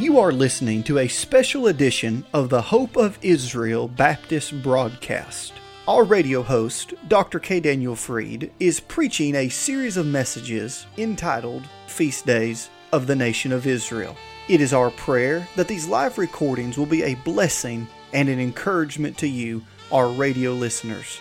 You 0.00 0.18
are 0.18 0.32
listening 0.32 0.82
to 0.84 1.00
a 1.00 1.08
special 1.08 1.66
edition 1.66 2.24
of 2.32 2.48
the 2.48 2.62
Hope 2.62 2.96
of 2.96 3.18
Israel 3.20 3.86
Baptist 3.86 4.62
broadcast. 4.62 5.52
Our 5.86 6.04
radio 6.04 6.42
host, 6.42 6.94
Dr. 7.08 7.38
K. 7.38 7.60
Daniel 7.60 7.94
Freed, 7.94 8.50
is 8.58 8.80
preaching 8.80 9.34
a 9.34 9.50
series 9.50 9.98
of 9.98 10.06
messages 10.06 10.86
entitled 10.96 11.64
Feast 11.86 12.24
Days 12.24 12.70
of 12.92 13.06
the 13.06 13.14
Nation 13.14 13.52
of 13.52 13.66
Israel. 13.66 14.16
It 14.48 14.62
is 14.62 14.72
our 14.72 14.90
prayer 14.90 15.46
that 15.56 15.68
these 15.68 15.86
live 15.86 16.16
recordings 16.16 16.78
will 16.78 16.86
be 16.86 17.02
a 17.02 17.16
blessing 17.16 17.86
and 18.14 18.30
an 18.30 18.40
encouragement 18.40 19.18
to 19.18 19.28
you, 19.28 19.62
our 19.92 20.08
radio 20.08 20.54
listeners. 20.54 21.20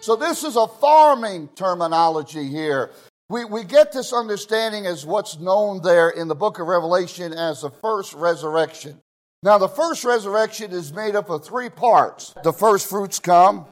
So, 0.00 0.14
this 0.14 0.44
is 0.44 0.54
a 0.54 0.68
farming 0.68 1.48
terminology 1.56 2.46
here. 2.46 2.92
We, 3.30 3.44
we 3.44 3.62
get 3.62 3.92
this 3.92 4.12
understanding 4.12 4.86
as 4.86 5.06
what's 5.06 5.38
known 5.38 5.82
there 5.82 6.10
in 6.10 6.26
the 6.26 6.34
book 6.34 6.58
of 6.58 6.66
Revelation 6.66 7.32
as 7.32 7.62
the 7.62 7.70
first 7.70 8.12
resurrection. 8.12 8.98
Now, 9.44 9.56
the 9.56 9.68
first 9.68 10.02
resurrection 10.02 10.72
is 10.72 10.92
made 10.92 11.14
up 11.14 11.30
of 11.30 11.44
three 11.44 11.70
parts. 11.70 12.34
The 12.42 12.52
first 12.52 12.90
fruits 12.90 13.20
come, 13.20 13.66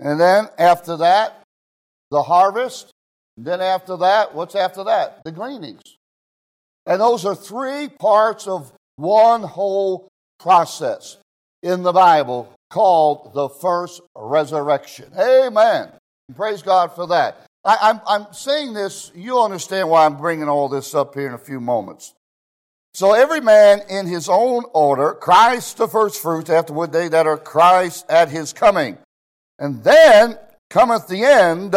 and 0.00 0.18
then 0.18 0.48
after 0.58 0.96
that, 0.96 1.42
the 2.10 2.22
harvest. 2.22 2.90
Then 3.36 3.60
after 3.60 3.98
that, 3.98 4.34
what's 4.34 4.54
after 4.54 4.82
that? 4.84 5.20
The 5.22 5.32
gleanings. 5.32 5.82
And 6.86 6.98
those 6.98 7.26
are 7.26 7.34
three 7.34 7.90
parts 7.90 8.46
of 8.46 8.72
one 8.96 9.42
whole 9.42 10.08
process 10.40 11.18
in 11.62 11.82
the 11.82 11.92
Bible 11.92 12.50
called 12.70 13.34
the 13.34 13.50
first 13.50 14.00
resurrection. 14.16 15.12
Amen. 15.16 15.90
Praise 16.34 16.62
God 16.62 16.94
for 16.94 17.06
that. 17.08 17.47
I, 17.64 17.90
am 17.90 18.00
I'm, 18.06 18.22
I'm 18.26 18.32
saying 18.32 18.72
this, 18.74 19.12
you'll 19.14 19.42
understand 19.42 19.90
why 19.90 20.04
I'm 20.04 20.16
bringing 20.16 20.48
all 20.48 20.68
this 20.68 20.94
up 20.94 21.14
here 21.14 21.26
in 21.26 21.34
a 21.34 21.38
few 21.38 21.60
moments. 21.60 22.14
So 22.94 23.12
every 23.12 23.40
man 23.40 23.82
in 23.88 24.06
his 24.06 24.28
own 24.28 24.64
order, 24.72 25.12
Christ 25.14 25.76
the 25.76 25.86
first 25.88 26.20
fruits, 26.20 26.50
afterward 26.50 26.92
they 26.92 27.08
that 27.08 27.26
are 27.26 27.36
Christ 27.36 28.06
at 28.08 28.28
his 28.28 28.52
coming. 28.52 28.98
And 29.58 29.84
then 29.84 30.38
cometh 30.70 31.08
the 31.08 31.24
end, 31.24 31.74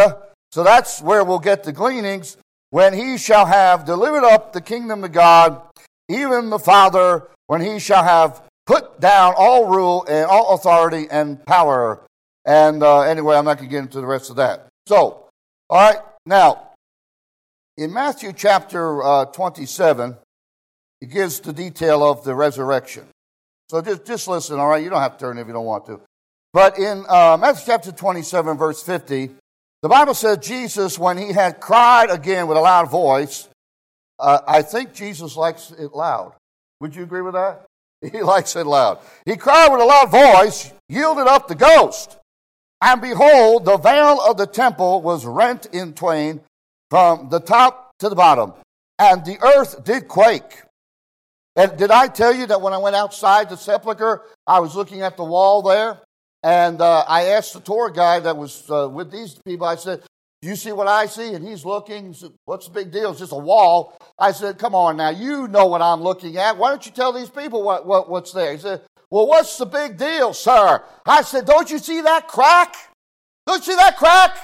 so 0.51 0.63
that's 0.63 1.01
where 1.01 1.23
we'll 1.23 1.39
get 1.39 1.63
the 1.63 1.71
gleanings, 1.71 2.37
when 2.69 2.93
he 2.93 3.17
shall 3.17 3.45
have 3.45 3.85
delivered 3.85 4.23
up 4.23 4.53
the 4.53 4.61
kingdom 4.61 5.03
of 5.03 5.11
God, 5.11 5.61
even 6.09 6.49
the 6.49 6.59
Father, 6.59 7.27
when 7.47 7.61
he 7.61 7.79
shall 7.79 8.03
have 8.03 8.41
put 8.65 8.99
down 8.99 9.33
all 9.37 9.67
rule 9.67 10.05
and 10.07 10.25
all 10.25 10.55
authority 10.55 11.07
and 11.11 11.45
power. 11.45 12.01
And 12.45 12.81
uh, 12.81 13.01
anyway, 13.01 13.35
I'm 13.35 13.45
not 13.45 13.57
going 13.57 13.69
to 13.69 13.71
get 13.71 13.83
into 13.83 13.99
the 13.99 14.07
rest 14.07 14.29
of 14.29 14.37
that. 14.37 14.67
So, 14.87 15.20
all 15.71 15.79
right, 15.79 16.01
now, 16.25 16.71
in 17.77 17.93
Matthew 17.93 18.33
chapter 18.33 19.01
uh, 19.01 19.25
27, 19.25 20.17
it 20.99 21.09
gives 21.09 21.39
the 21.39 21.53
detail 21.53 22.03
of 22.03 22.25
the 22.25 22.35
resurrection. 22.35 23.05
So 23.69 23.81
just, 23.81 24.05
just 24.05 24.27
listen, 24.27 24.59
all 24.59 24.67
right? 24.67 24.83
You 24.83 24.89
don't 24.89 24.99
have 24.99 25.17
to 25.17 25.25
turn 25.25 25.37
if 25.37 25.47
you 25.47 25.53
don't 25.53 25.63
want 25.63 25.85
to. 25.85 26.01
But 26.51 26.77
in 26.77 27.05
uh, 27.07 27.37
Matthew 27.39 27.63
chapter 27.67 27.93
27, 27.93 28.57
verse 28.57 28.83
50, 28.83 29.29
the 29.81 29.87
Bible 29.87 30.13
says 30.13 30.39
Jesus, 30.39 30.99
when 30.99 31.17
he 31.17 31.31
had 31.31 31.61
cried 31.61 32.09
again 32.09 32.47
with 32.47 32.57
a 32.57 32.61
loud 32.61 32.91
voice, 32.91 33.47
uh, 34.19 34.39
I 34.45 34.63
think 34.63 34.93
Jesus 34.93 35.37
likes 35.37 35.71
it 35.71 35.93
loud. 35.93 36.33
Would 36.81 36.97
you 36.97 37.03
agree 37.03 37.21
with 37.21 37.35
that? 37.35 37.65
He 38.11 38.21
likes 38.23 38.55
it 38.57 38.65
loud. 38.67 38.99
He 39.25 39.37
cried 39.37 39.71
with 39.71 39.79
a 39.79 39.85
loud 39.85 40.11
voice, 40.11 40.73
yielded 40.89 41.27
up 41.27 41.47
the 41.47 41.55
ghost. 41.55 42.17
And 42.81 43.01
behold, 43.01 43.65
the 43.65 43.77
veil 43.77 44.19
of 44.21 44.37
the 44.37 44.47
temple 44.47 45.01
was 45.01 45.25
rent 45.25 45.67
in 45.67 45.93
twain 45.93 46.41
from 46.89 47.29
the 47.29 47.39
top 47.39 47.91
to 47.99 48.09
the 48.09 48.15
bottom, 48.15 48.53
and 48.97 49.23
the 49.23 49.39
earth 49.41 49.83
did 49.83 50.07
quake. 50.07 50.63
And 51.55 51.77
did 51.77 51.91
I 51.91 52.07
tell 52.07 52.33
you 52.33 52.47
that 52.47 52.61
when 52.61 52.73
I 52.73 52.77
went 52.77 52.95
outside 52.95 53.49
the 53.49 53.57
sepulchre, 53.57 54.23
I 54.47 54.59
was 54.59 54.75
looking 54.75 55.01
at 55.01 55.17
the 55.17 55.23
wall 55.23 55.61
there? 55.61 55.99
And 56.43 56.81
uh, 56.81 57.03
I 57.07 57.25
asked 57.25 57.53
the 57.53 57.59
tour 57.59 57.89
guide 57.89 58.23
that 58.23 58.35
was 58.35 58.69
uh, 58.69 58.89
with 58.89 59.11
these 59.11 59.35
people, 59.45 59.67
I 59.67 59.75
said, 59.75 60.01
Do 60.41 60.47
you 60.47 60.55
see 60.55 60.71
what 60.71 60.87
I 60.87 61.05
see? 61.05 61.33
And 61.33 61.47
he's 61.47 61.65
looking. 61.65 62.07
He 62.07 62.13
said, 62.13 62.31
What's 62.45 62.67
the 62.67 62.73
big 62.73 62.91
deal? 62.91 63.11
It's 63.11 63.19
just 63.19 63.31
a 63.31 63.37
wall. 63.37 63.95
I 64.17 64.31
said, 64.31 64.57
Come 64.57 64.73
on 64.73 64.97
now, 64.97 65.09
you 65.09 65.47
know 65.47 65.67
what 65.67 65.81
I'm 65.81 66.01
looking 66.01 66.37
at. 66.37 66.57
Why 66.57 66.69
don't 66.69 66.85
you 66.85 66.91
tell 66.91 67.13
these 67.13 67.29
people 67.29 67.61
what, 67.63 67.85
what, 67.85 68.09
what's 68.09 68.31
there? 68.31 68.53
He 68.53 68.57
said, 68.57 68.81
Well, 69.11 69.27
what's 69.27 69.57
the 69.57 69.65
big 69.65 69.97
deal, 69.97 70.33
sir? 70.33 70.81
I 71.05 71.21
said, 71.21 71.45
Don't 71.45 71.69
you 71.69 71.77
see 71.77 72.01
that 72.01 72.27
crack? 72.29 72.75
Don't 73.45 73.65
you 73.67 73.73
see 73.73 73.77
that 73.77 73.97
crack? 73.97 74.37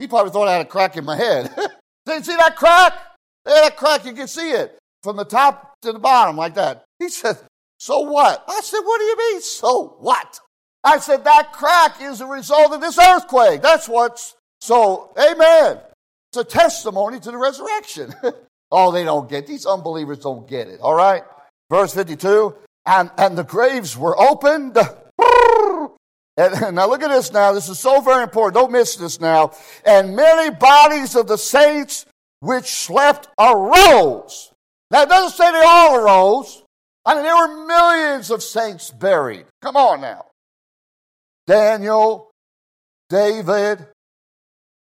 He 0.00 0.08
probably 0.08 0.32
thought 0.32 0.48
I 0.48 0.54
had 0.54 0.66
a 0.66 0.68
crack 0.68 0.96
in 0.96 1.04
my 1.04 1.16
head. 1.16 1.54
Did 2.06 2.18
you 2.18 2.24
see 2.24 2.36
that 2.36 2.56
crack? 2.56 2.94
There, 3.44 3.62
that 3.62 3.76
crack, 3.76 4.04
you 4.04 4.12
can 4.12 4.26
see 4.26 4.50
it 4.50 4.76
from 5.04 5.16
the 5.16 5.24
top 5.24 5.74
to 5.82 5.92
the 5.92 6.00
bottom 6.00 6.36
like 6.36 6.54
that. 6.54 6.84
He 6.98 7.08
said, 7.08 7.38
So 7.78 8.00
what? 8.00 8.44
I 8.48 8.60
said, 8.60 8.80
What 8.80 8.98
do 8.98 9.04
you 9.04 9.16
mean, 9.16 9.40
so 9.40 9.96
what? 10.00 10.40
I 10.82 10.98
said, 10.98 11.22
That 11.24 11.52
crack 11.52 12.02
is 12.02 12.20
a 12.20 12.26
result 12.26 12.72
of 12.72 12.80
this 12.80 12.98
earthquake. 12.98 13.62
That's 13.62 13.88
what's 13.88 14.34
so, 14.60 15.12
amen. 15.18 15.78
It's 16.30 16.38
a 16.38 16.44
testimony 16.44 17.20
to 17.20 17.30
the 17.30 17.36
resurrection. 17.36 18.14
oh, 18.72 18.90
they 18.90 19.04
don't 19.04 19.28
get 19.28 19.46
These 19.46 19.66
unbelievers 19.66 20.18
don't 20.18 20.48
get 20.48 20.66
it. 20.66 20.80
All 20.80 20.94
right? 20.94 21.22
Verse 21.70 21.94
52 21.94 22.54
and, 22.86 23.10
and 23.16 23.36
the 23.36 23.44
graves 23.44 23.96
were 23.96 24.18
opened. 24.20 24.76
And, 26.36 26.74
now 26.76 26.88
look 26.88 27.02
at 27.02 27.10
this 27.10 27.30
now. 27.32 27.52
This 27.52 27.68
is 27.68 27.78
so 27.78 28.00
very 28.00 28.22
important. 28.22 28.54
Don't 28.54 28.72
miss 28.72 28.96
this 28.96 29.20
now. 29.20 29.52
And 29.84 30.16
many 30.16 30.50
bodies 30.54 31.14
of 31.14 31.26
the 31.26 31.36
saints 31.36 32.06
which 32.40 32.70
slept 32.70 33.28
arose. 33.38 34.52
Now, 34.90 35.02
it 35.02 35.08
doesn't 35.08 35.36
say 35.36 35.52
they 35.52 35.64
all 35.64 35.96
arose. 35.96 36.64
I 37.04 37.14
mean, 37.14 37.24
there 37.24 37.36
were 37.36 37.66
millions 37.66 38.30
of 38.30 38.42
saints 38.42 38.90
buried. 38.90 39.46
Come 39.60 39.76
on 39.76 40.00
now. 40.00 40.26
Daniel, 41.46 42.30
David, 43.08 43.86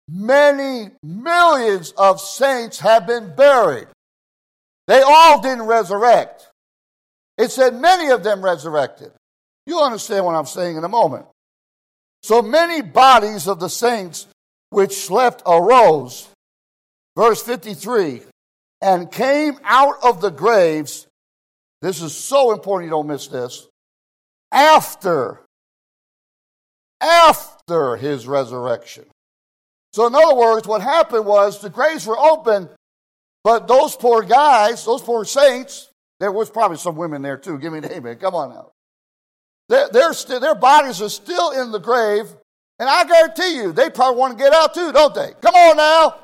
many 0.09 0.91
millions 1.03 1.93
of 1.93 2.21
saints 2.21 2.81
have 2.81 3.07
been 3.07 3.35
buried. 3.35 3.89
They 4.87 5.03
all 5.03 5.41
didn't 5.41 5.67
resurrect. 5.67 6.46
It 7.39 7.51
said 7.51 7.75
many 7.75 8.11
of 8.11 8.23
them 8.23 8.43
resurrected. 8.43 9.13
You'll 9.67 9.83
understand 9.83 10.25
what 10.25 10.35
I'm 10.35 10.47
saying 10.47 10.77
in 10.77 10.85
a 10.85 10.89
moment. 10.89 11.27
So 12.23 12.43
many 12.43 12.83
bodies 12.83 13.47
of 13.47 13.61
the 13.61 13.69
saints 13.69 14.27
which 14.71 14.97
slept 14.97 15.43
arose. 15.47 16.29
Verse 17.17 17.43
53 17.43 18.23
and 18.81 19.11
came 19.11 19.59
out 19.65 19.97
of 20.03 20.21
the 20.21 20.31
graves. 20.31 21.07
This 21.83 22.03
is 22.03 22.15
so 22.15 22.53
important 22.53 22.87
you 22.87 22.91
don't 22.91 23.07
miss 23.07 23.29
this. 23.29 23.69
After, 24.53 25.41
after 27.01 27.97
his 27.97 28.27
resurrection. 28.27 29.05
So, 29.93 30.07
in 30.07 30.15
other 30.15 30.35
words, 30.35 30.67
what 30.67 30.83
happened 30.83 31.27
was 31.27 31.61
the 31.61 31.71
graves 31.71 32.07
were 32.07 32.19
open, 32.19 32.69
but 33.43 33.67
those 33.67 33.97
poor 33.97 34.23
guys, 34.23 34.85
those 34.85 35.03
poor 35.03 35.25
saints, 35.25 35.91
there 36.21 36.33
was 36.33 36.51
probably 36.51 36.77
some 36.77 36.97
women 36.97 37.23
there 37.23 37.37
too. 37.37 37.59
Give 37.59 37.73
me 37.73 37.79
an 37.79 37.87
amen. 37.87 38.17
Come 38.17 38.35
on 38.35 38.51
now. 38.51 38.73
They're, 39.69 39.89
they're 39.93 40.13
still, 40.13 40.41
their 40.41 40.55
bodies 40.55 41.03
are 41.03 41.09
still 41.09 41.51
in 41.51 41.73
the 41.73 41.81
grave, 41.81 42.27
and 42.79 42.89
I 42.89 43.05
guarantee 43.05 43.57
you, 43.57 43.73
they 43.73 43.91
probably 43.91 44.19
want 44.19 44.39
to 44.39 44.45
get 44.45 44.53
out 44.53 44.75
too, 44.75 44.93
don't 44.93 45.15
they? 45.15 45.33
Come 45.41 45.55
on 45.55 45.77
now. 45.77 46.15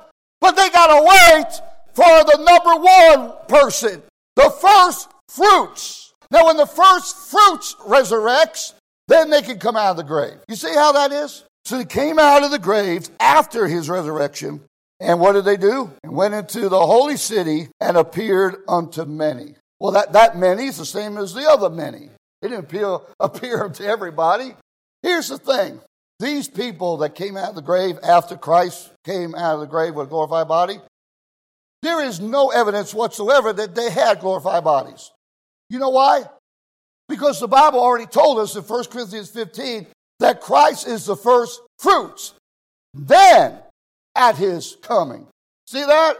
But 0.41 0.57
they 0.57 0.71
got 0.71 0.89
to 0.89 1.03
wait 1.03 1.61
for 1.95 2.05
the 2.05 2.39
number 2.43 2.83
one 2.83 3.33
person, 3.49 4.03
the 4.37 4.51
first 4.51 5.09
fruits. 5.29 6.15
Now, 6.31 6.47
when 6.47 6.57
the 6.57 6.67
first 6.67 7.17
fruits 7.31 7.77
resurrects, 7.87 8.75
then 9.09 9.31
they 9.31 9.43
can 9.43 9.59
come 9.59 9.77
out 9.77 9.91
of 9.91 9.97
the 9.99 10.03
grave. 10.03 10.39
You 10.49 10.57
see 10.57 10.75
how 10.75 10.93
that 10.93 11.13
is? 11.13 11.45
So 11.65 11.79
he 11.79 11.85
came 11.85 12.19
out 12.19 12.43
of 12.43 12.51
the 12.51 12.59
graves 12.59 13.11
after 13.21 13.69
his 13.69 13.89
resurrection. 13.89 14.63
And 14.99 15.21
what 15.21 15.33
did 15.33 15.45
they 15.45 15.57
do? 15.57 15.91
And 16.03 16.13
went 16.13 16.35
into 16.35 16.69
the 16.69 16.87
holy 16.87 17.17
city 17.17 17.69
and 17.81 17.97
appeared 17.97 18.57
unto 18.69 19.05
many. 19.05 19.57
Well, 19.83 19.91
that, 19.91 20.13
that 20.13 20.39
many 20.39 20.67
is 20.67 20.79
the 20.79 20.87
same 20.87 21.19
as 21.19 21.35
the 21.35 21.45
other 21.51 21.69
many. 21.69 22.09
It 22.41 22.49
didn't 22.49 22.67
appear, 22.67 22.99
appear 23.21 23.69
to 23.69 23.85
everybody. 23.85 24.55
Here's 25.03 25.27
the 25.27 25.39
thing 25.39 25.81
these 26.21 26.47
people 26.47 26.99
that 26.99 27.17
came 27.17 27.37
out 27.37 27.49
of 27.49 27.55
the 27.57 27.63
grave 27.63 27.99
after 28.01 28.37
Christ 28.37 28.93
came 29.05 29.35
out 29.35 29.55
of 29.55 29.61
the 29.61 29.67
grave 29.67 29.97
with 29.97 30.07
a 30.07 30.11
glorified 30.11 30.47
body, 30.47 30.79
there 31.83 32.01
is 32.01 32.21
no 32.21 32.51
evidence 32.51 32.95
whatsoever 32.95 33.53
that 33.53 33.75
they 33.75 33.91
had 33.91 34.21
glorified 34.21 34.63
bodies. 34.63 35.11
You 35.69 35.81
know 35.81 35.91
why? 35.91 36.27
Because 37.09 37.41
the 37.41 37.49
Bible 37.49 37.81
already 37.81 38.07
told 38.07 38.39
us 38.39 38.55
in 38.55 38.63
1 38.63 38.85
Corinthians 38.85 39.31
15 39.31 39.89
that 40.21 40.41
Christ 40.41 40.87
is 40.87 41.07
the 41.07 41.17
first 41.17 41.61
fruits, 41.81 42.35
then 42.95 43.59
at 44.15 44.37
his 44.37 44.77
coming. 44.81 45.27
See 45.67 45.85
that? 45.85 46.19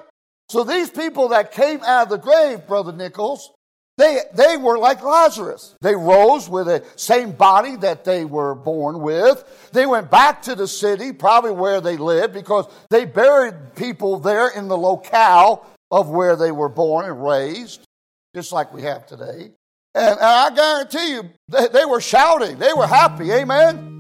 So 0.53 0.65
these 0.65 0.91
people 0.91 1.29
that 1.29 1.53
came 1.53 1.83
out 1.83 2.05
of 2.05 2.09
the 2.11 2.19
grave, 2.19 2.67
Brother 2.67 2.93
Nichols, 2.93 3.51
They, 3.99 4.21
they 4.35 4.57
were 4.57 4.79
like 4.79 5.03
Lazarus. 5.03 5.75
They 5.81 5.95
rose 5.95 6.49
with 6.49 6.67
the 6.67 6.85
same 6.97 7.33
body 7.33 7.77
that 7.77 8.05
they 8.05 8.25
were 8.25 8.55
born 8.55 9.01
with. 9.01 9.71
They 9.73 9.87
went 9.87 10.11
back 10.11 10.43
to 10.43 10.55
the 10.55 10.67
city, 10.67 11.13
probably 11.13 11.53
where 11.53 11.81
they 11.81 11.97
lived, 11.97 12.35
because 12.35 12.67
they 12.91 13.05
buried 13.05 13.77
people 13.77 14.19
there 14.19 14.49
in 14.49 14.69
the 14.69 14.79
locale 14.79 15.67
of 15.91 16.09
where 16.09 16.37
they 16.37 16.53
were 16.53 16.71
born 16.71 17.05
and 17.07 17.23
raised, 17.23 17.87
just 18.35 18.53
like 18.53 18.73
we 18.73 18.83
have 18.83 19.07
today. 19.07 19.53
And, 19.95 20.19
and 20.19 20.21
I 20.21 20.51
guarantee 20.55 21.13
you, 21.13 21.31
they, 21.49 21.69
they 21.69 21.85
were 21.85 22.01
shouting. 22.01 22.59
They 22.59 22.73
were 22.73 22.87
happy. 22.87 23.31
Amen. 23.31 23.92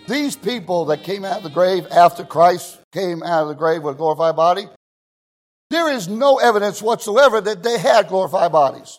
These 0.08 0.34
people 0.34 0.86
that 0.86 1.04
came 1.04 1.24
out 1.24 1.38
of 1.38 1.42
the 1.44 1.50
grave 1.50 1.86
after 1.90 2.24
Christ 2.24 2.80
came 2.92 3.22
out 3.22 3.42
of 3.42 3.48
the 3.48 3.54
grave 3.54 3.82
with 3.82 3.94
a 3.94 3.98
glorified 3.98 4.34
body, 4.34 4.66
there 5.70 5.92
is 5.92 6.08
no 6.08 6.38
evidence 6.38 6.82
whatsoever 6.82 7.40
that 7.40 7.62
they 7.62 7.78
had 7.78 8.08
glorified 8.08 8.50
bodies. 8.50 8.98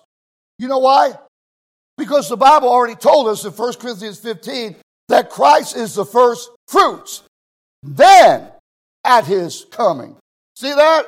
You 0.58 0.70
know 0.70 0.80
why? 0.80 1.14
Because 1.98 2.30
the 2.30 2.38
Bible 2.38 2.70
already 2.70 2.96
told 2.96 3.28
us 3.28 3.44
in 3.44 3.52
1 3.52 3.74
Corinthians 3.74 4.20
15 4.20 4.78
that 5.10 5.30
Christ 5.30 5.76
is 5.76 5.96
the 5.96 6.06
first 6.06 6.50
fruits, 6.70 7.24
then 7.84 8.48
at 9.04 9.26
his 9.26 9.66
coming. 9.70 10.16
See 10.56 10.74
that? 10.74 11.08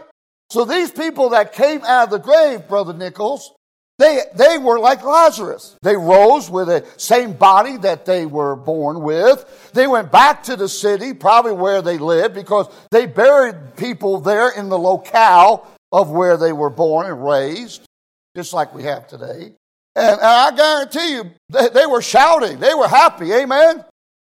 So 0.53 0.65
these 0.65 0.91
people 0.91 1.29
that 1.29 1.53
came 1.53 1.83
out 1.83 2.03
of 2.03 2.09
the 2.11 2.19
grave, 2.19 2.67
Brother 2.67 2.93
Nichols, 2.93 3.55
they, 3.97 4.21
they 4.35 4.59
were 4.59 4.77
like 4.77 5.03
Lazarus. 5.03 5.75
They 5.81 5.95
rose 5.95 6.47
with 6.47 6.67
the 6.67 6.85
same 6.97 7.33
body 7.33 7.77
that 7.77 8.05
they 8.05 8.27
were 8.27 8.55
born 8.55 9.01
with. 9.01 9.71
They 9.73 9.87
went 9.87 10.11
back 10.11 10.43
to 10.43 10.55
the 10.55 10.69
city, 10.69 11.15
probably 11.15 11.53
where 11.53 11.81
they 11.81 11.97
lived, 11.97 12.35
because 12.35 12.67
they 12.91 13.07
buried 13.07 13.75
people 13.77 14.19
there 14.19 14.51
in 14.51 14.69
the 14.69 14.77
locale 14.77 15.67
of 15.91 16.11
where 16.11 16.37
they 16.37 16.53
were 16.53 16.69
born 16.69 17.07
and 17.07 17.25
raised, 17.25 17.87
just 18.35 18.53
like 18.53 18.75
we 18.75 18.83
have 18.83 19.07
today. 19.07 19.55
And, 19.95 20.19
and 20.19 20.21
I 20.21 20.55
guarantee 20.55 21.13
you, 21.13 21.31
they, 21.49 21.69
they 21.69 21.85
were 21.87 22.03
shouting. 22.03 22.59
They 22.59 22.75
were 22.75 22.87
happy. 22.87 23.33
Amen? 23.33 23.83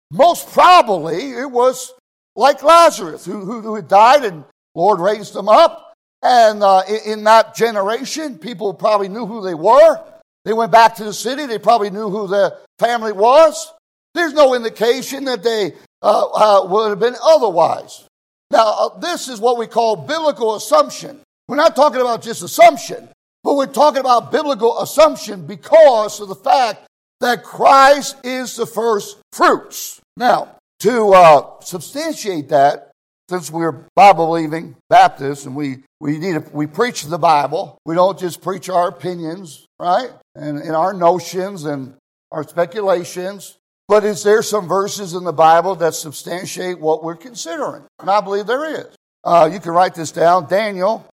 Most 0.09 0.49
probably, 0.53 1.33
it 1.33 1.51
was 1.51 1.91
like 2.33 2.63
Lazarus, 2.63 3.25
who, 3.25 3.41
who, 3.41 3.59
who 3.59 3.81
died 3.81 4.23
and 4.23 4.45
Lord 4.73 5.01
raised 5.01 5.35
him 5.35 5.49
up. 5.49 5.89
And 6.23 6.63
uh, 6.63 6.83
in 7.05 7.25
that 7.25 7.53
generation, 7.53 8.39
people 8.39 8.73
probably 8.73 9.09
knew 9.09 9.25
who 9.25 9.43
they 9.43 9.53
were. 9.53 10.01
They 10.45 10.53
went 10.53 10.71
back 10.71 10.95
to 10.95 11.03
the 11.03 11.13
city. 11.13 11.45
They 11.45 11.59
probably 11.59 11.89
knew 11.89 12.09
who 12.09 12.27
their 12.27 12.53
family 12.79 13.11
was. 13.11 13.71
There's 14.13 14.33
no 14.33 14.55
indication 14.55 15.25
that 15.25 15.43
they 15.43 15.73
uh, 16.01 16.25
uh, 16.25 16.67
would 16.67 16.89
have 16.89 16.99
been 16.99 17.15
otherwise. 17.21 18.05
Now, 18.51 18.73
uh, 18.79 18.99
this 18.99 19.27
is 19.27 19.39
what 19.39 19.57
we 19.57 19.67
call 19.67 19.95
biblical 19.95 20.55
assumption. 20.55 21.19
We're 21.47 21.57
not 21.57 21.75
talking 21.75 21.99
about 21.99 22.21
just 22.21 22.41
assumption, 22.41 23.09
but 23.43 23.55
we're 23.55 23.67
talking 23.67 23.99
about 23.99 24.31
biblical 24.31 24.79
assumption 24.79 25.45
because 25.45 26.21
of 26.21 26.29
the 26.29 26.35
fact 26.35 26.85
that 27.19 27.43
Christ 27.43 28.17
is 28.23 28.55
the 28.55 28.65
first 28.65 29.17
fruits. 29.33 29.99
Now, 30.15 30.55
to 30.79 31.13
uh, 31.13 31.59
substantiate 31.61 32.49
that, 32.49 32.91
since 33.29 33.49
we're 33.49 33.85
Bible 33.95 34.27
believing 34.27 34.75
Baptists 34.89 35.45
and 35.45 35.55
we, 35.55 35.83
we 36.03 36.17
need 36.17 36.33
to, 36.33 36.43
we 36.51 36.67
preach 36.67 37.03
the 37.03 37.17
Bible, 37.17 37.77
we 37.85 37.95
don't 37.95 38.19
just 38.19 38.41
preach 38.41 38.67
our 38.67 38.89
opinions, 38.89 39.65
right? 39.79 40.09
And, 40.35 40.57
and 40.57 40.75
our 40.75 40.93
notions 40.93 41.63
and 41.63 41.95
our 42.29 42.43
speculations. 42.43 43.57
But 43.87 44.03
is 44.03 44.21
there 44.21 44.41
some 44.41 44.67
verses 44.67 45.13
in 45.13 45.23
the 45.23 45.31
Bible 45.31 45.75
that 45.75 45.93
substantiate 45.93 46.77
what 46.77 47.05
we're 47.05 47.15
considering? 47.15 47.83
And 48.01 48.09
I 48.09 48.19
believe 48.19 48.47
there 48.47 48.81
is. 48.81 48.87
Uh, 49.23 49.49
you 49.49 49.61
can 49.61 49.71
write 49.71 49.95
this 49.95 50.11
down 50.11 50.49
Daniel 50.49 51.07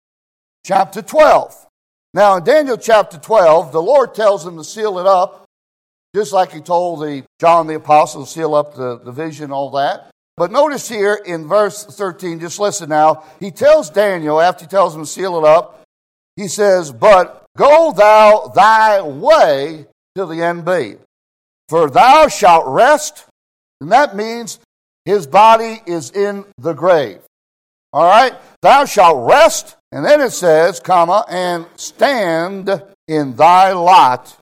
chapter 0.64 1.02
12. 1.02 1.66
Now, 2.14 2.36
in 2.36 2.44
Daniel 2.44 2.78
chapter 2.78 3.18
12, 3.18 3.72
the 3.72 3.82
Lord 3.82 4.14
tells 4.14 4.46
him 4.46 4.56
to 4.56 4.64
seal 4.64 4.98
it 4.98 5.06
up, 5.06 5.44
just 6.14 6.32
like 6.32 6.52
he 6.52 6.62
told 6.62 7.00
the 7.00 7.24
John 7.38 7.66
the 7.66 7.74
Apostle 7.74 8.24
to 8.24 8.30
seal 8.30 8.54
up 8.54 8.74
the, 8.74 8.98
the 9.00 9.12
vision, 9.12 9.52
all 9.52 9.70
that. 9.72 10.10
But 10.38 10.52
notice 10.52 10.88
here 10.88 11.14
in 11.14 11.48
verse 11.48 11.84
13, 11.84 12.40
just 12.40 12.58
listen 12.58 12.88
now. 12.88 13.24
He 13.40 13.50
tells 13.50 13.90
Daniel, 13.90 14.40
after 14.40 14.64
he 14.64 14.68
tells 14.68 14.94
him 14.94 15.02
to 15.02 15.06
seal 15.06 15.38
it 15.38 15.44
up, 15.44 15.82
he 16.36 16.48
says, 16.48 16.92
But 16.92 17.44
go 17.56 17.92
thou 17.92 18.52
thy 18.54 19.02
way 19.02 19.86
till 20.14 20.28
the 20.28 20.42
end 20.42 20.64
be, 20.64 20.96
for 21.68 21.90
thou 21.90 22.28
shalt 22.28 22.66
rest. 22.66 23.26
And 23.80 23.92
that 23.92 24.16
means 24.16 24.58
his 25.04 25.26
body 25.26 25.80
is 25.86 26.10
in 26.10 26.44
the 26.58 26.72
grave. 26.72 27.20
All 27.92 28.06
right? 28.06 28.34
Thou 28.62 28.84
shalt 28.84 29.28
rest. 29.28 29.76
And 29.90 30.04
then 30.04 30.20
it 30.20 30.32
says, 30.32 30.80
comma, 30.80 31.24
and 31.28 31.66
stand 31.76 32.82
in 33.06 33.36
thy 33.36 33.72
lot 33.72 34.36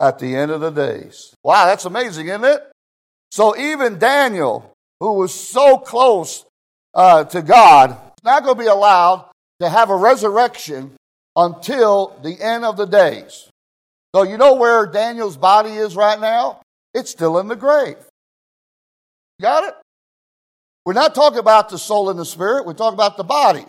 at 0.00 0.18
the 0.18 0.36
end 0.36 0.50
of 0.50 0.60
the 0.60 0.70
days. 0.70 1.34
Wow, 1.42 1.66
that's 1.66 1.84
amazing, 1.84 2.28
isn't 2.28 2.44
it? 2.44 2.62
So 3.30 3.56
even 3.56 3.98
Daniel, 3.98 4.71
who 5.02 5.14
was 5.14 5.34
so 5.34 5.78
close 5.78 6.44
uh, 6.94 7.24
to 7.24 7.42
God, 7.42 7.90
is 7.90 8.24
not 8.24 8.44
going 8.44 8.56
to 8.56 8.62
be 8.62 8.68
allowed 8.68 9.28
to 9.60 9.68
have 9.68 9.90
a 9.90 9.96
resurrection 9.96 10.92
until 11.34 12.16
the 12.22 12.40
end 12.40 12.64
of 12.64 12.76
the 12.76 12.86
days. 12.86 13.50
So, 14.14 14.22
you 14.22 14.38
know 14.38 14.54
where 14.54 14.86
Daniel's 14.86 15.36
body 15.36 15.70
is 15.70 15.96
right 15.96 16.20
now? 16.20 16.60
It's 16.94 17.10
still 17.10 17.38
in 17.40 17.48
the 17.48 17.56
grave. 17.56 17.96
Got 19.40 19.64
it? 19.64 19.74
We're 20.86 20.92
not 20.92 21.16
talking 21.16 21.40
about 21.40 21.68
the 21.68 21.78
soul 21.78 22.08
and 22.08 22.18
the 22.18 22.24
spirit, 22.24 22.64
we're 22.64 22.74
talking 22.74 22.94
about 22.94 23.16
the 23.16 23.24
body. 23.24 23.64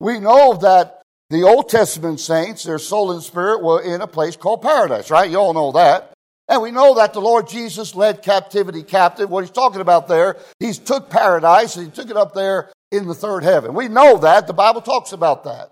We 0.00 0.18
know 0.18 0.54
that 0.54 1.02
the 1.30 1.44
Old 1.44 1.68
Testament 1.68 2.18
saints, 2.18 2.64
their 2.64 2.78
soul 2.80 3.12
and 3.12 3.22
spirit, 3.22 3.62
were 3.62 3.80
in 3.80 4.00
a 4.00 4.08
place 4.08 4.34
called 4.34 4.62
paradise, 4.62 5.08
right? 5.08 5.30
You 5.30 5.36
all 5.36 5.54
know 5.54 5.70
that. 5.72 6.14
And 6.48 6.62
we 6.62 6.70
know 6.70 6.94
that 6.94 7.12
the 7.12 7.20
Lord 7.20 7.46
Jesus 7.46 7.94
led 7.94 8.22
captivity 8.22 8.82
captive. 8.82 9.28
What 9.28 9.44
he's 9.44 9.50
talking 9.50 9.82
about 9.82 10.08
there, 10.08 10.36
he 10.60 10.72
took 10.72 11.10
paradise 11.10 11.76
and 11.76 11.86
he 11.86 11.92
took 11.92 12.10
it 12.10 12.16
up 12.16 12.32
there 12.32 12.70
in 12.90 13.06
the 13.06 13.14
third 13.14 13.44
heaven. 13.44 13.74
We 13.74 13.88
know 13.88 14.16
that. 14.18 14.46
The 14.46 14.54
Bible 14.54 14.80
talks 14.80 15.12
about 15.12 15.44
that. 15.44 15.70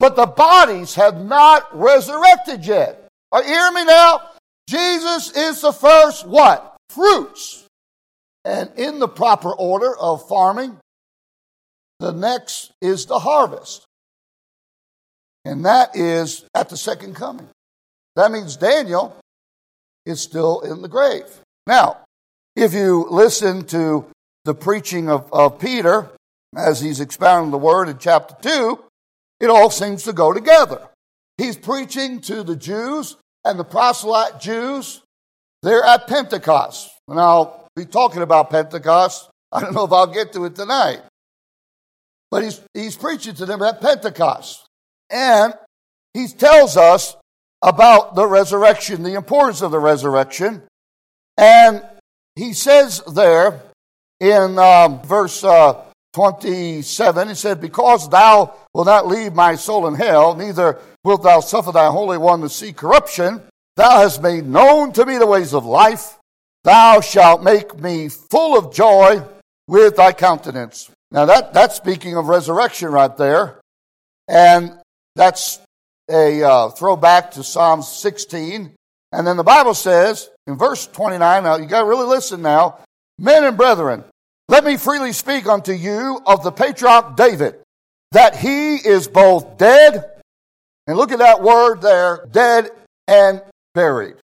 But 0.00 0.16
the 0.16 0.26
bodies 0.26 0.94
have 0.94 1.22
not 1.22 1.68
resurrected 1.76 2.66
yet. 2.66 3.08
Are 3.30 3.42
you 3.42 3.48
hearing 3.48 3.74
me 3.74 3.84
now? 3.84 4.22
Jesus 4.68 5.36
is 5.36 5.60
the 5.60 5.72
first 5.72 6.26
what? 6.26 6.76
Fruits. 6.88 7.64
And 8.44 8.70
in 8.76 8.98
the 8.98 9.08
proper 9.08 9.52
order 9.52 9.94
of 9.96 10.26
farming, 10.28 10.78
the 12.00 12.12
next 12.12 12.72
is 12.80 13.06
the 13.06 13.18
harvest. 13.18 13.84
And 15.44 15.66
that 15.66 15.94
is 15.94 16.44
at 16.54 16.70
the 16.70 16.76
second 16.76 17.14
coming. 17.16 17.48
That 18.16 18.30
means 18.32 18.56
Daniel 18.56 19.16
is 20.06 20.20
still 20.20 20.60
in 20.60 20.82
the 20.82 20.88
grave. 20.88 21.26
Now, 21.66 21.98
if 22.56 22.72
you 22.74 23.06
listen 23.10 23.64
to 23.66 24.06
the 24.44 24.54
preaching 24.54 25.08
of, 25.08 25.32
of 25.32 25.58
Peter 25.58 26.10
as 26.56 26.80
he's 26.80 27.00
expounding 27.00 27.50
the 27.50 27.58
word 27.58 27.88
in 27.88 27.98
chapter 27.98 28.36
2, 28.42 28.78
it 29.40 29.50
all 29.50 29.70
seems 29.70 30.04
to 30.04 30.12
go 30.12 30.32
together. 30.32 30.88
He's 31.38 31.56
preaching 31.56 32.20
to 32.22 32.42
the 32.42 32.56
Jews 32.56 33.16
and 33.44 33.58
the 33.58 33.64
proselyte 33.64 34.40
Jews. 34.40 35.02
They're 35.62 35.82
at 35.82 36.06
Pentecost. 36.06 36.90
And 37.08 37.18
I'll 37.18 37.68
be 37.74 37.84
talking 37.84 38.22
about 38.22 38.50
Pentecost. 38.50 39.28
I 39.52 39.60
don't 39.60 39.74
know 39.74 39.84
if 39.84 39.92
I'll 39.92 40.06
get 40.06 40.32
to 40.34 40.44
it 40.44 40.54
tonight. 40.54 41.00
But 42.30 42.44
he's, 42.44 42.60
he's 42.72 42.96
preaching 42.96 43.34
to 43.36 43.46
them 43.46 43.62
at 43.62 43.80
Pentecost. 43.80 44.66
And 45.10 45.54
he 46.12 46.28
tells 46.28 46.76
us 46.76 47.16
about 47.64 48.14
the 48.14 48.26
resurrection, 48.26 49.02
the 49.02 49.14
importance 49.14 49.62
of 49.62 49.70
the 49.70 49.78
resurrection. 49.78 50.62
And 51.38 51.82
he 52.36 52.52
says 52.52 53.02
there 53.12 53.62
in 54.20 54.58
um, 54.58 55.02
verse 55.02 55.42
uh, 55.42 55.82
27, 56.12 57.28
he 57.28 57.34
said, 57.34 57.60
Because 57.60 58.08
thou 58.08 58.54
wilt 58.74 58.86
not 58.86 59.08
leave 59.08 59.32
my 59.32 59.54
soul 59.54 59.88
in 59.88 59.94
hell, 59.94 60.34
neither 60.34 60.78
wilt 61.04 61.22
thou 61.22 61.40
suffer 61.40 61.72
thy 61.72 61.86
Holy 61.86 62.18
One 62.18 62.42
to 62.42 62.50
see 62.50 62.72
corruption, 62.72 63.42
thou 63.76 64.02
hast 64.02 64.22
made 64.22 64.46
known 64.46 64.92
to 64.92 65.06
me 65.06 65.16
the 65.16 65.26
ways 65.26 65.54
of 65.54 65.64
life. 65.64 66.18
Thou 66.64 67.00
shalt 67.00 67.42
make 67.42 67.78
me 67.78 68.08
full 68.08 68.58
of 68.58 68.74
joy 68.74 69.22
with 69.66 69.96
thy 69.96 70.12
countenance. 70.12 70.90
Now, 71.10 71.24
that, 71.26 71.54
that's 71.54 71.76
speaking 71.76 72.16
of 72.16 72.28
resurrection 72.28 72.88
right 72.88 73.14
there. 73.16 73.60
And 74.28 74.78
that's 75.16 75.60
a 76.10 76.42
uh, 76.42 76.68
throwback 76.70 77.32
to 77.32 77.44
Psalm 77.44 77.82
16. 77.82 78.74
And 79.12 79.26
then 79.26 79.36
the 79.36 79.44
Bible 79.44 79.74
says 79.74 80.28
in 80.46 80.56
verse 80.56 80.86
29, 80.86 81.44
now 81.44 81.56
you 81.56 81.66
got 81.66 81.82
to 81.82 81.86
really 81.86 82.06
listen 82.06 82.42
now. 82.42 82.78
Men 83.18 83.44
and 83.44 83.56
brethren, 83.56 84.04
let 84.48 84.64
me 84.64 84.76
freely 84.76 85.12
speak 85.12 85.46
unto 85.46 85.72
you 85.72 86.20
of 86.26 86.42
the 86.42 86.50
patriarch 86.50 87.16
David, 87.16 87.56
that 88.12 88.36
he 88.36 88.76
is 88.76 89.08
both 89.08 89.56
dead, 89.56 90.20
and 90.86 90.96
look 90.96 91.12
at 91.12 91.20
that 91.20 91.42
word 91.42 91.80
there, 91.80 92.26
dead 92.30 92.70
and 93.06 93.42
buried. 93.74 94.16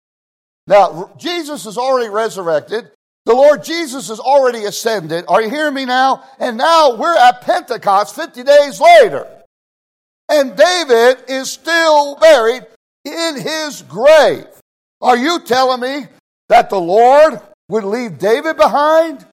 Now, 0.66 1.12
Jesus 1.16 1.66
is 1.66 1.78
already 1.78 2.08
resurrected. 2.08 2.90
The 3.26 3.34
Lord 3.34 3.64
Jesus 3.64 4.08
has 4.08 4.20
already 4.20 4.64
ascended. 4.64 5.24
Are 5.28 5.42
you 5.42 5.50
hearing 5.50 5.74
me 5.74 5.84
now? 5.84 6.24
And 6.38 6.56
now 6.56 6.96
we're 6.96 7.16
at 7.16 7.42
Pentecost 7.42 8.14
50 8.16 8.42
days 8.42 8.80
later. 8.80 9.39
And 10.30 10.56
David 10.56 11.24
is 11.28 11.50
still 11.50 12.14
buried 12.16 12.64
in 13.04 13.40
his 13.40 13.82
grave. 13.82 14.46
Are 15.02 15.16
you 15.16 15.40
telling 15.40 15.80
me 15.80 16.06
that 16.48 16.70
the 16.70 16.80
Lord 16.80 17.40
would 17.68 17.84
leave 17.84 18.18
David 18.18 18.56
behind? 18.56 19.26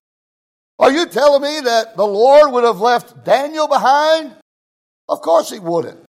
Are 0.80 0.90
you 0.90 1.06
telling 1.06 1.42
me 1.42 1.60
that 1.60 1.96
the 1.96 2.06
Lord 2.06 2.52
would 2.52 2.64
have 2.64 2.80
left 2.80 3.24
Daniel 3.24 3.68
behind? 3.68 4.34
Of 5.08 5.22
course 5.22 5.50
he 5.50 5.60
wouldn't. 5.60 6.04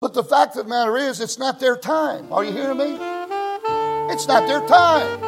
But 0.00 0.14
the 0.14 0.24
fact 0.24 0.56
of 0.56 0.64
the 0.64 0.70
matter 0.70 0.96
is, 0.96 1.20
it's 1.20 1.38
not 1.38 1.60
their 1.60 1.76
time. 1.76 2.32
Are 2.32 2.44
you 2.44 2.52
hearing 2.52 2.78
me? 2.78 2.98
It's 4.12 4.26
not 4.26 4.46
their 4.48 4.66
time. 4.66 5.27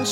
And 0.00 0.08